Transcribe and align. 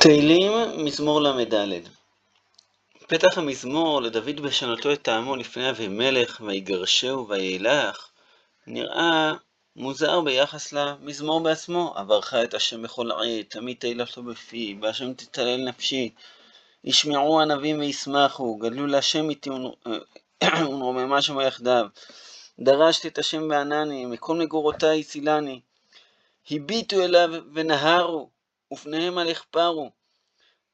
תהילים, 0.00 0.52
מזמור 0.84 1.20
ל"ד 1.20 1.54
פתח 3.06 3.38
המזמור 3.38 4.02
לדוד 4.02 4.40
בשנתו 4.40 4.92
את 4.92 5.02
טעמו 5.02 5.36
לפני 5.36 5.70
אבימלך, 5.70 6.40
ויגרשהו 6.46 7.28
וילך, 7.28 8.08
נראה 8.66 9.32
מוזר 9.76 10.20
ביחס 10.20 10.72
למזמור 10.72 11.40
בעצמו. 11.40 11.92
עברך 11.96 12.34
את 12.34 12.54
השם 12.54 12.82
בכל 12.82 13.10
עת, 13.12 13.50
תמיד 13.50 13.76
תהילתו 13.76 14.22
בפי, 14.22 14.74
בהשם 14.80 15.12
תתהלל 15.12 15.64
נפשי. 15.64 16.10
ישמעו 16.84 17.40
ענבים 17.40 17.78
וישמחו, 17.78 18.56
גדלו 18.56 18.86
להשם 18.86 19.30
איתי 19.30 19.50
ונרוממה 20.42 21.22
שמו 21.22 21.42
יחדיו. 21.42 21.86
דרשתי 22.58 23.08
את 23.08 23.18
השם 23.18 23.48
בענני, 23.48 24.06
מכל 24.06 24.36
מגורותיי 24.36 25.00
הצילני. 25.00 25.60
הביטו 26.50 27.04
אליו 27.04 27.30
ונהרו, 27.54 28.37
ופניהם 28.72 29.18
על 29.18 29.28
יכפרו. 29.28 29.90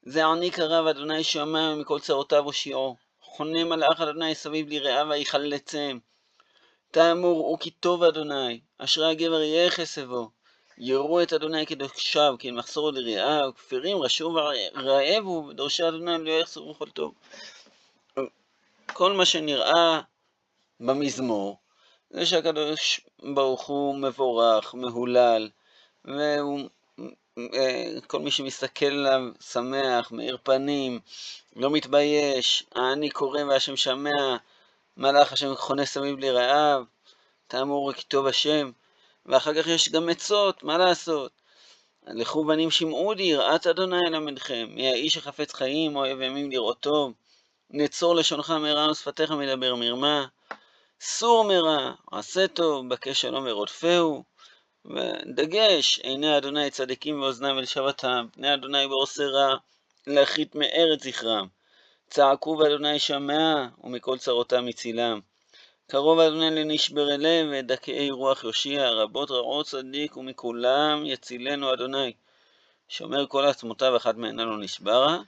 זה 0.02 0.26
עני 0.26 0.50
קרב, 0.50 0.86
אדוני 0.86 1.24
שמע 1.24 1.74
מכל 1.74 2.00
צרותיו 2.00 2.44
הושיעו. 2.44 2.96
חונה 3.20 3.64
מלאך 3.64 4.00
אדוני 4.00 4.34
סביב 4.34 4.68
ליראיו 4.68 5.06
ויחלצם. 5.10 5.98
תאמור 6.90 7.38
הוא 7.38 7.58
כי 7.58 7.70
טוב 7.70 8.02
אדוני, 8.02 8.60
אשרי 8.78 9.10
הגבר 9.10 9.42
יהיה 9.42 9.70
חסבו. 9.70 10.30
יראו 10.78 11.22
את 11.22 11.32
אדוני 11.32 11.66
כדושיו, 11.66 12.34
כי 12.38 12.50
מחסור 12.50 12.90
לרעיו, 12.90 13.50
כפירים 13.54 14.02
רשו 14.02 14.36
ורעבו, 14.74 15.46
ודורשי 15.48 15.88
אדוני 15.88 16.24
לא 16.24 16.30
יחסרו 16.30 16.74
כל 16.74 16.90
טוב. 16.90 17.14
כל 18.92 19.12
מה 19.12 19.24
שנראה 19.24 20.00
במזמור, 20.80 21.56
זה 22.10 22.26
שהקדוש 22.26 23.00
ברוך 23.34 23.66
הוא 23.66 23.96
מבורך, 23.96 24.74
מהולל, 24.74 25.48
והוא 26.04 26.60
כל 28.06 28.18
מי 28.18 28.30
שמסתכל 28.30 28.86
עליו 28.86 29.20
שמח, 29.40 30.12
מאיר 30.12 30.38
פנים, 30.42 31.00
לא 31.56 31.70
מתבייש, 31.70 32.64
העני 32.74 33.10
קורא 33.10 33.42
והשם 33.42 33.76
שמע, 33.76 34.36
מלאך 34.96 35.32
השם 35.32 35.54
חונה 35.54 35.86
סביב 35.86 36.18
לרעיו, 36.18 36.84
תאמור 37.46 37.92
כתוב 37.92 38.26
השם, 38.26 38.70
ואחר 39.26 39.62
כך 39.62 39.66
יש 39.66 39.88
גם 39.88 40.08
עצות, 40.08 40.62
מה 40.62 40.78
לעשות? 40.78 41.32
לכו 42.06 42.44
בנים 42.44 42.70
שמעו 42.70 43.14
די, 43.14 43.22
יראת 43.22 43.66
אדוני 43.66 43.98
אלמדכם, 44.08 44.66
מי 44.70 44.88
האיש 44.88 45.16
החפץ 45.16 45.54
חיים, 45.54 45.96
אוהב 45.96 46.20
ימים 46.20 46.50
לראות 46.50 46.80
טוב, 46.80 47.12
נצור 47.70 48.14
לשונך 48.14 48.50
מרע 48.50 48.90
ושפתיך 48.90 49.30
מדבר 49.30 49.74
מרמה, 49.74 50.26
סור 51.00 51.44
מרע, 51.44 51.92
עשה 52.12 52.48
טוב, 52.48 52.88
בקש 52.88 53.20
שלום 53.20 53.44
ורודפהו, 53.46 54.24
ודגש, 54.86 55.98
עיני 55.98 56.36
אדוני 56.36 56.70
צדיקים 56.70 57.22
ואוזנם 57.22 57.56
ולשבתם, 57.56 58.26
פני 58.32 58.54
אדוני 58.54 58.88
בעושה 58.88 59.26
רע, 59.26 59.56
להחית 60.06 60.54
מארץ 60.54 61.04
זכרם. 61.04 61.46
צעקו 62.10 62.56
ואדוני 62.58 62.98
שמע, 62.98 63.66
ומכל 63.84 64.18
צרותם 64.18 64.68
הצילם. 64.68 65.20
קרוב 65.86 66.18
אדוני 66.18 66.50
לנשברי 66.50 67.18
לב, 67.18 67.46
ודכאי 67.52 68.10
רוח 68.10 68.44
יושיע, 68.44 68.90
רבות 68.90 69.30
רעות 69.30 69.66
צדיק, 69.66 70.16
ומכולם 70.16 71.06
יצילנו 71.06 71.72
אדוני. 71.72 72.12
שומר 72.88 73.26
כל 73.26 73.44
עצמותיו, 73.44 73.96
אחת 73.96 74.16
מהן 74.16 74.40
לא 74.40 74.58
נשברה, 74.58 75.18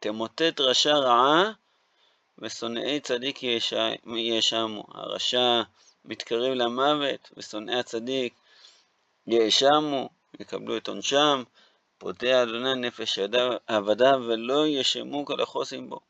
תמוטט 0.00 0.60
רשע 0.60 0.94
רעה, 0.94 1.52
ושונאי 2.38 3.00
צדיק 3.00 3.42
יאשמו. 4.06 4.84
הרשע 4.88 5.62
מתקרב 6.04 6.52
למוות, 6.52 7.30
ושונאי 7.36 7.78
הצדיק 7.78 8.34
יאשמו, 9.26 10.08
יקבלו 10.40 10.76
את 10.76 10.88
עונשם, 10.88 11.42
פודה 11.98 12.42
אדוני 12.42 12.74
נפש 12.74 13.18
עבדיו 13.66 14.20
ולא 14.28 14.66
ישמו 14.66 15.24
כל 15.24 15.40
החוסים 15.40 15.90
בו. 15.90 16.00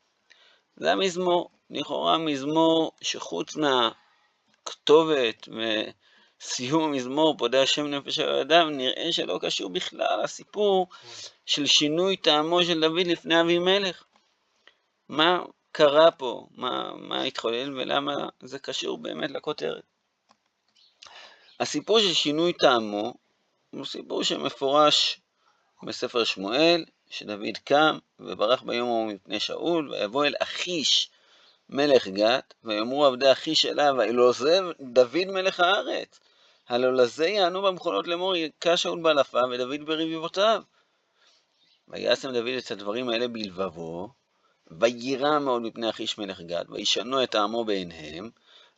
זה 0.75 0.91
המזמור, 0.91 1.49
לכאורה 1.69 2.17
מזמור 2.17 2.91
שחוץ 3.01 3.55
מהכתובת 3.55 5.47
וסיום 5.47 6.83
המזמור, 6.83 7.37
פודה 7.37 7.61
השם 7.61 7.87
נפש 7.87 8.19
עבדיו, 8.19 8.65
נראה 8.69 9.11
שלא 9.11 9.39
קשור 9.41 9.69
בכלל 9.69 10.23
לסיפור 10.23 10.87
של 11.45 11.65
שינוי 11.65 12.17
טעמו 12.17 12.63
של 12.63 12.81
דוד 12.81 13.07
לפני 13.07 13.41
אבימלך. 13.41 14.03
מה 15.09 15.43
קרה 15.71 16.11
פה, 16.11 16.47
מה, 16.51 16.91
מה 16.95 17.23
התחולל 17.23 17.79
ולמה 17.79 18.15
זה 18.43 18.59
קשור 18.59 18.97
באמת 18.97 19.31
לכותרת. 19.31 19.90
הסיפור 21.61 21.99
של 21.99 22.13
שינוי 22.13 22.53
טעמו 22.53 23.13
הוא 23.71 23.85
סיפור 23.85 24.23
שמפורש 24.23 25.21
בספר 25.83 26.23
שמואל, 26.23 26.85
שדוד 27.09 27.57
קם 27.63 27.97
וברח 28.19 28.61
ביום 28.61 28.89
ההוא 28.89 29.11
מפני 29.11 29.39
שאול, 29.39 29.91
ויבוא 29.91 30.25
אל 30.25 30.33
אחיש 30.39 31.09
מלך 31.69 32.07
גת, 32.07 32.53
ויאמרו 32.63 33.05
עבדי 33.05 33.31
אחיש 33.31 33.65
אליו, 33.65 34.01
הלא 34.01 34.23
עוזב 34.23 34.63
דוד 34.79 35.25
מלך 35.25 35.59
הארץ, 35.59 36.19
הלא 36.69 36.93
לזה 36.93 37.27
יענו 37.27 37.61
במכונות 37.61 38.07
לאמור, 38.07 38.35
יכה 38.35 38.77
שאול 38.77 39.01
באלפיו 39.01 39.43
ודוד 39.51 39.85
ברביבותיו. 39.85 40.61
וישם 41.87 42.33
דוד 42.33 42.47
את 42.65 42.71
הדברים 42.71 43.09
האלה 43.09 43.27
בלבבו, 43.27 44.09
ויירא 44.71 45.39
מאוד 45.39 45.61
מפני 45.61 45.89
אחיש 45.89 46.17
מלך 46.17 46.41
גת, 46.41 46.65
וישנו 46.69 47.23
את 47.23 47.35
העמו 47.35 47.65
בעיניהם, 47.65 48.29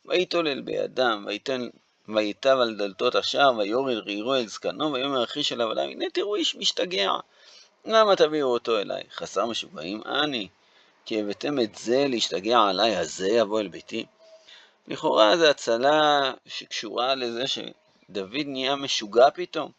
ויתולל 0.04 0.60
בידם, 0.60 1.24
ויתן 1.28 1.68
ויטב 2.08 2.56
על 2.60 2.76
דלתות 2.76 3.14
השער, 3.14 3.56
ויורד 3.56 3.96
רירו 3.96 4.34
אל 4.34 4.46
זקנו, 4.46 4.92
ויאמר 4.92 5.24
אחי 5.24 5.42
של 5.42 5.60
עבדיו, 5.60 5.84
הנה 5.84 6.04
תראו 6.12 6.36
איש 6.36 6.54
משתגע. 6.56 7.12
למה 7.84 8.16
תביאו 8.16 8.48
אותו 8.48 8.78
אליי? 8.78 9.02
חסר 9.10 9.46
משוגעים 9.46 10.02
אני, 10.06 10.48
כי 11.04 11.20
הבאתם 11.20 11.60
את 11.60 11.74
זה 11.74 12.06
להשתגע 12.08 12.60
עליי, 12.60 12.96
הזה 12.96 13.28
יבוא 13.28 13.60
אל 13.60 13.68
ביתי. 13.68 14.06
לכאורה 14.88 15.36
זו 15.36 15.46
הצלה 15.46 16.32
שקשורה 16.46 17.14
לזה 17.14 17.46
שדוד 17.46 18.46
נהיה 18.46 18.76
משוגע 18.76 19.30
פתאום. 19.30 19.70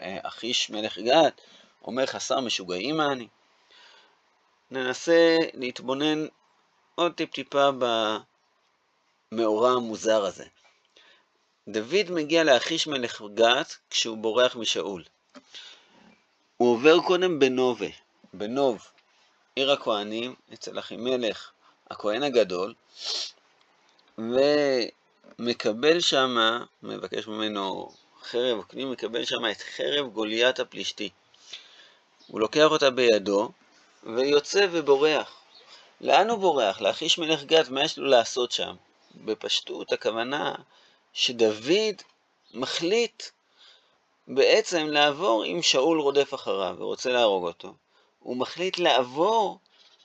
אחיש 0.00 0.70
מלך 0.70 0.98
גת 0.98 1.40
אומר 1.84 2.06
חסר 2.06 2.40
משוגעים 2.40 3.00
אני. 3.00 3.28
ננסה 4.70 5.36
להתבונן 5.54 6.26
עוד 6.94 7.12
טיפ-טיפה 7.12 7.70
במאורע 9.32 9.70
המוזר 9.70 10.24
הזה. 10.24 10.44
דוד 11.68 12.10
מגיע 12.10 12.44
לאחיש 12.44 12.86
מלך 12.86 13.22
גת 13.34 13.76
כשהוא 13.90 14.18
בורח 14.18 14.56
משאול. 14.56 15.04
הוא 16.56 16.74
עובר 16.74 17.00
קודם 17.00 17.38
בנובה, 17.38 17.86
בנוב, 18.32 18.88
עיר 19.56 19.72
הכהנים, 19.72 20.34
אצל 20.54 20.78
אחימלך, 20.78 21.50
הכהן 21.90 22.22
הגדול, 22.22 22.74
ומקבל 25.38 26.00
שמה, 26.00 26.64
מבקש 26.82 27.26
ממנו 27.26 27.90
חרב, 28.22 28.62
כלי 28.62 28.84
מקבל 28.84 29.24
שמה 29.24 29.50
את 29.50 29.60
חרב 29.76 30.12
גוליית 30.12 30.60
הפלישתי. 30.60 31.10
הוא 32.26 32.40
לוקח 32.40 32.66
אותה 32.70 32.90
בידו, 32.90 33.50
ויוצא 34.02 34.66
ובורח. 34.72 35.40
לאן 36.00 36.30
הוא 36.30 36.38
בורח? 36.38 36.80
לאחיש 36.80 37.18
מלך 37.18 37.44
גת, 37.44 37.68
מה 37.68 37.84
יש 37.84 37.98
לו 37.98 38.06
לעשות 38.06 38.52
שם? 38.52 38.74
בפשטות, 39.14 39.92
הכוונה 39.92 40.54
שדוד 41.18 42.02
מחליט 42.54 43.22
בעצם 44.28 44.86
לעבור 44.86 45.44
אם 45.46 45.62
שאול 45.62 46.00
רודף 46.00 46.34
אחריו 46.34 46.76
ורוצה 46.78 47.10
להרוג 47.10 47.44
אותו. 47.44 47.74
הוא 48.18 48.36
מחליט 48.36 48.78
לעבור 48.78 49.58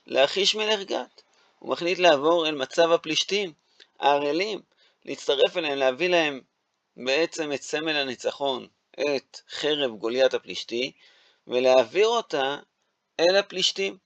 לאחיש 0.06 0.54
מלך 0.54 0.80
גת. 0.80 1.22
הוא 1.58 1.70
מחליט 1.70 1.98
לעבור 1.98 2.46
אל 2.48 2.54
מצב 2.54 2.92
הפלישתים, 2.92 3.52
הערלים, 4.00 4.60
להצטרף 5.04 5.56
אליהם, 5.56 5.78
להביא 5.78 6.08
להם 6.08 6.40
בעצם 6.96 7.52
את 7.52 7.62
סמל 7.62 7.96
הניצחון, 7.96 8.66
את 9.00 9.40
חרב 9.50 9.90
גוליית 9.90 10.34
הפלישתי, 10.34 10.92
ולהעביר 11.46 12.08
אותה 12.08 12.56
אל 13.20 13.36
הפלישתים. 13.36 13.96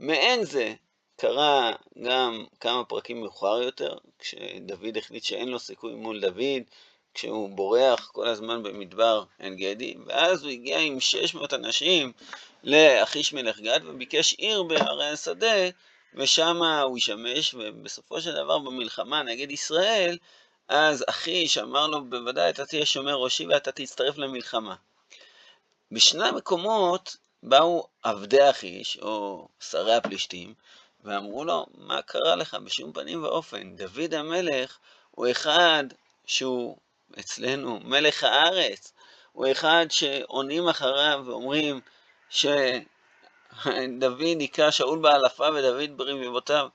מעין 0.00 0.44
זה 0.44 0.74
קרה 1.16 1.72
גם 2.02 2.44
כמה 2.60 2.84
פרקים 2.84 3.20
מאוחר 3.20 3.62
יותר, 3.62 3.96
כשדוד 4.18 4.96
החליט 4.96 5.24
שאין 5.24 5.48
לו 5.48 5.58
סיכוי 5.58 5.94
מול 5.94 6.20
דוד, 6.20 6.62
כשהוא 7.14 7.48
בורח 7.48 8.10
כל 8.12 8.28
הזמן 8.28 8.62
במדבר 8.62 9.24
עין 9.38 9.56
גדי, 9.56 9.94
ואז 10.06 10.42
הוא 10.42 10.50
הגיע 10.50 10.78
עם 10.78 11.00
600 11.00 11.54
אנשים 11.54 12.12
לאחיש 12.64 13.32
מלך 13.32 13.60
גד 13.60 13.80
וביקש 13.84 14.32
עיר 14.32 14.62
בערי 14.62 15.08
השדה, 15.08 15.68
ושם 16.14 16.62
הוא 16.62 16.98
ישמש, 16.98 17.54
ובסופו 17.54 18.20
של 18.20 18.32
דבר 18.32 18.58
במלחמה 18.58 19.22
נגד 19.22 19.50
ישראל, 19.50 20.18
אז 20.68 21.04
אחיש 21.08 21.58
אמר 21.58 21.86
לו, 21.86 22.04
בוודאי 22.04 22.50
אתה 22.50 22.66
תהיה 22.66 22.86
שומר 22.86 23.14
ראשי 23.14 23.46
ואתה 23.46 23.72
תצטרף 23.72 24.18
למלחמה. 24.18 24.74
בשני 25.92 26.28
המקומות 26.28 27.16
באו 27.42 27.86
עבדי 28.02 28.50
אחיש, 28.50 28.98
או 29.02 29.48
שרי 29.60 29.94
הפלישתים, 29.94 30.54
ואמרו 31.04 31.44
לו, 31.44 31.66
מה 31.74 32.02
קרה 32.02 32.36
לך? 32.36 32.54
בשום 32.54 32.92
פנים 32.92 33.24
ואופן. 33.24 33.76
דוד 33.76 34.14
המלך 34.14 34.78
הוא 35.10 35.30
אחד 35.30 35.84
שהוא 36.26 36.76
אצלנו 37.20 37.80
מלך 37.84 38.24
הארץ, 38.24 38.92
הוא 39.32 39.46
אחד 39.52 39.86
שעונים 39.90 40.68
אחריו 40.68 41.22
ואומרים 41.26 41.80
דוד 43.98 44.40
היכה 44.40 44.72
שאול 44.72 44.98
באלפה 44.98 45.48
ודוד 45.54 45.96
ברבבותיו. 45.96 46.68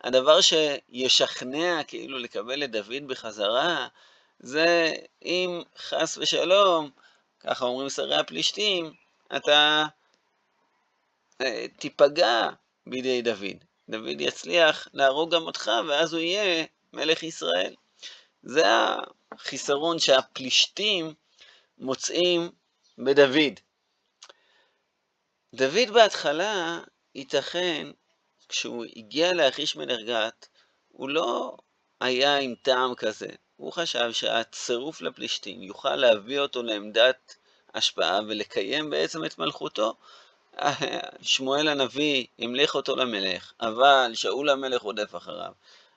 הדבר 0.00 0.38
שישכנע 0.40 1.82
כאילו 1.86 2.18
לקבל 2.18 2.64
את 2.64 2.70
דוד 2.70 3.06
בחזרה, 3.06 3.88
זה 4.40 4.94
אם 5.24 5.62
חס 5.78 6.18
ושלום, 6.18 6.90
ככה 7.40 7.64
אומרים 7.64 7.88
שרי 7.88 8.16
הפלישתים, 8.16 8.92
אתה 9.36 9.86
אה, 11.40 11.66
תיפגע 11.78 12.48
בידי 12.86 13.22
דוד. 13.22 13.73
דוד 13.88 14.20
יצליח 14.20 14.88
להרוג 14.94 15.34
גם 15.34 15.42
אותך, 15.42 15.70
ואז 15.88 16.12
הוא 16.12 16.20
יהיה 16.20 16.64
מלך 16.92 17.22
ישראל. 17.22 17.74
זה 18.42 18.64
החיסרון 19.32 19.98
שהפלישתים 19.98 21.14
מוצאים 21.78 22.50
בדוד. 22.98 23.60
דוד 25.54 25.90
בהתחלה, 25.94 26.80
ייתכן, 27.14 27.86
כשהוא 28.48 28.84
הגיע 28.96 29.32
לאחיש 29.32 29.76
מלך 29.76 30.00
גת, 30.06 30.48
הוא 30.88 31.08
לא 31.08 31.56
היה 32.00 32.38
עם 32.38 32.54
טעם 32.62 32.94
כזה. 32.94 33.28
הוא 33.56 33.72
חשב 33.72 34.12
שהצירוף 34.12 35.00
לפלישתים 35.00 35.62
יוכל 35.62 35.96
להביא 35.96 36.40
אותו 36.40 36.62
לעמדת 36.62 37.36
השפעה 37.74 38.20
ולקיים 38.28 38.90
בעצם 38.90 39.24
את 39.24 39.38
מלכותו. 39.38 39.94
שמואל 41.22 41.68
הנביא 41.68 42.26
המליך 42.38 42.74
אותו 42.74 42.96
למלך, 42.96 43.52
אבל 43.60 44.10
שאול 44.14 44.50
המלך 44.50 44.82
רודף 44.82 45.16
אחריו. 45.16 45.52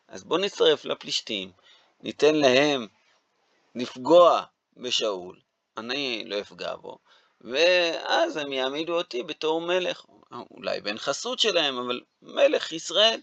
אז 0.07 0.23
בואו 0.23 0.39
נצטרף 0.39 0.85
לפלישתים, 0.85 1.51
ניתן 2.03 2.35
להם 2.35 2.87
לפגוע 3.75 4.43
בשאול, 4.77 5.39
אני 5.77 6.23
לא 6.25 6.39
אפגע 6.39 6.75
בו, 6.75 6.97
ואז 7.41 8.37
הם 8.37 8.53
יעמידו 8.53 8.97
אותי 8.97 9.23
בתור 9.23 9.61
מלך, 9.61 10.05
אולי 10.51 10.81
בן 10.81 10.97
חסות 10.97 11.39
שלהם, 11.39 11.77
אבל 11.77 12.01
מלך 12.21 12.71
ישראל. 12.71 13.21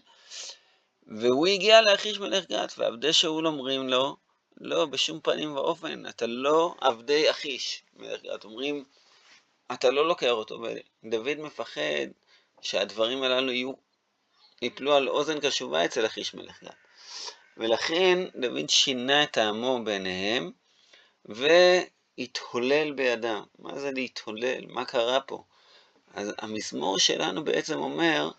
והוא 1.07 1.47
הגיע 1.47 1.81
לאחיש 1.81 2.19
מלך 2.19 2.45
גת, 2.45 2.73
ועבדי 2.77 3.13
שאול 3.13 3.47
אומרים 3.47 3.89
לו, 3.89 4.17
לא, 4.57 4.85
בשום 4.85 5.19
פנים 5.19 5.55
ואופן, 5.55 6.07
אתה 6.07 6.25
לא 6.25 6.75
עבדי 6.81 7.31
אחיש 7.31 7.83
מלך 7.95 8.21
גת. 8.21 8.43
אומרים, 8.43 8.83
אתה 9.73 9.89
לא 9.89 10.07
לוקח 10.07 10.29
אותו, 10.29 10.61
ודוד 11.03 11.37
מפחד 11.37 12.07
שהדברים 12.61 13.23
הללו 13.23 13.51
יהיו, 13.51 13.71
יפלו 14.61 14.95
על 14.95 15.09
אוזן 15.09 15.39
קשובה 15.39 15.85
אצל 15.85 16.05
אחיש 16.05 16.33
מלך 16.33 16.63
גת. 16.63 16.73
ולכן 17.57 18.19
דוד 18.35 18.69
שינה 18.69 19.23
את 19.23 19.31
טעמו 19.31 19.83
בעיניהם, 19.83 20.51
והתהולל 21.25 22.91
בידם. 22.91 23.43
מה 23.59 23.79
זה 23.79 23.91
להתהולל? 23.91 24.65
מה 24.67 24.85
קרה 24.85 25.19
פה? 25.19 25.43
אז 26.13 26.33
המזמור 26.37 26.99
שלנו 26.99 27.43
בעצם 27.43 27.79
אומר, 27.79 28.31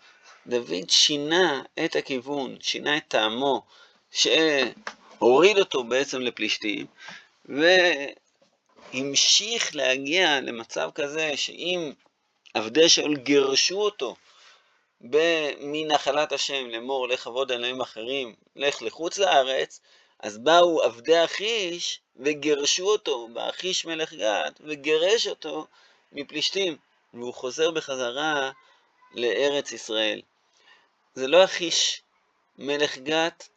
דוד 0.47 0.89
שינה 0.89 1.63
את 1.85 1.95
הכיוון, 1.95 2.57
שינה 2.61 2.97
את 2.97 3.03
טעמו, 3.07 3.65
שהוריד 4.11 5.57
אותו 5.57 5.83
בעצם 5.83 6.21
לפלישתים, 6.21 6.85
והמשיך 8.93 9.75
להגיע 9.75 10.41
למצב 10.41 10.89
כזה 10.95 11.37
שאם 11.37 11.91
עבדי 12.53 12.89
שאול 12.89 13.17
גירשו 13.17 13.81
אותו 13.81 14.15
מנחלת 15.59 16.31
השם 16.31 16.69
לאמור 16.69 17.07
לך 17.07 17.27
עבוד 17.27 17.51
אלוהים 17.51 17.81
אחרים, 17.81 18.35
לך 18.55 18.81
לחוץ 18.81 19.17
לארץ, 19.17 19.79
אז 20.19 20.37
באו 20.37 20.83
עבדי 20.83 21.23
אחיש 21.23 21.99
וגירשו 22.15 22.85
אותו 22.85 23.27
באחיש 23.33 23.85
מלך 23.85 24.13
גת, 24.13 24.61
וגירש 24.61 25.27
אותו 25.27 25.67
מפלישתים, 26.11 26.77
והוא 27.13 27.33
חוזר 27.33 27.71
בחזרה 27.71 28.51
לארץ 29.11 29.71
ישראל. 29.71 30.21
זה 31.15 31.27
לא 31.27 31.43
אחיש 31.43 32.01
מלך 32.57 32.97
גת 32.97 33.47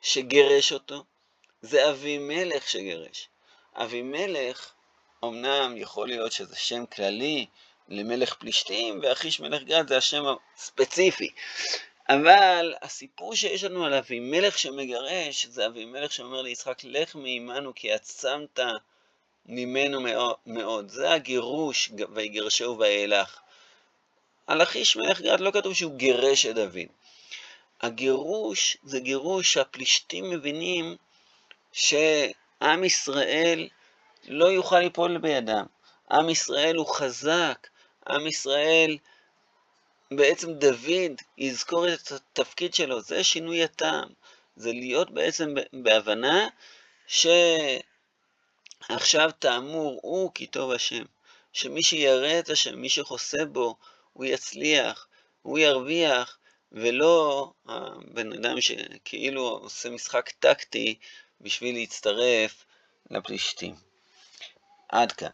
שגירש 0.00 0.72
אותו, 0.72 1.04
זה 1.62 1.90
אבימלך 1.90 2.68
שגירש. 2.68 3.28
אבימלך, 3.76 4.72
אמנם 5.24 5.74
יכול 5.76 6.08
להיות 6.08 6.32
שזה 6.32 6.56
שם 6.56 6.86
כללי 6.86 7.46
למלך 7.88 8.34
פלישתים, 8.34 9.00
ואחיש 9.02 9.40
מלך 9.40 9.62
גת 9.62 9.88
זה 9.88 9.96
השם 9.96 10.24
הספציפי. 10.56 11.30
אבל 12.08 12.74
הסיפור 12.82 13.34
שיש 13.34 13.64
לנו 13.64 13.84
על 13.84 13.94
אבימלך 13.94 14.58
שמגרש, 14.58 15.46
זה 15.46 15.66
אבימלך 15.66 16.12
שאומר 16.12 16.42
ליצחק, 16.42 16.84
לך 16.84 17.14
מעמנו 17.14 17.74
כי 17.74 17.92
עצמת 17.92 18.60
ממנו 19.46 20.00
מאוד. 20.46 20.88
זה 20.88 21.12
הגירוש, 21.12 21.90
ויגרשהו 22.14 22.78
וילך. 22.78 23.40
על 24.46 24.62
אחיש 24.62 24.96
מלך 24.96 25.20
גת 25.20 25.40
לא 25.40 25.50
כתוב 25.50 25.74
שהוא 25.74 25.96
גירש 25.96 26.46
את 26.46 26.54
דוד. 26.54 26.78
הגירוש 27.80 28.76
זה 28.82 29.00
גירוש 29.00 29.52
שהפלישתים 29.52 30.30
מבינים 30.30 30.96
שעם 32.62 32.84
ישראל 32.84 33.68
לא 34.28 34.44
יוכל 34.44 34.78
ליפול 34.78 35.18
בידם. 35.18 35.64
עם 36.10 36.28
ישראל 36.28 36.76
הוא 36.76 36.94
חזק, 36.94 37.68
עם 38.08 38.26
ישראל, 38.26 38.98
בעצם 40.10 40.52
דוד 40.52 41.12
יזכור 41.38 41.88
את 41.88 42.12
התפקיד 42.12 42.74
שלו, 42.74 43.00
זה 43.00 43.24
שינוי 43.24 43.64
הטעם, 43.64 44.08
זה 44.56 44.72
להיות 44.72 45.10
בעצם 45.10 45.54
בהבנה 45.72 46.48
שעכשיו 47.06 47.80
תאמור 49.38 50.00
הוא 50.02 50.30
כי 50.34 50.46
טוב 50.46 50.72
השם, 50.72 51.04
שמי 51.52 51.82
שירא 51.82 52.38
את 52.38 52.50
השם, 52.50 52.78
מי 52.78 52.88
שחוסה 52.88 53.44
בו, 53.44 53.76
הוא 54.12 54.24
יצליח, 54.24 55.08
הוא 55.42 55.58
ירוויח, 55.58 56.38
ולא 56.72 57.52
הבן 57.66 58.32
אדם 58.32 58.60
שכאילו 58.60 59.48
עושה 59.48 59.90
משחק 59.90 60.30
טקטי 60.30 60.98
בשביל 61.42 61.74
להצטרף 61.74 62.64
לפלישתים. 63.10 63.74
עד 64.88 65.12
כאן. 65.12 65.28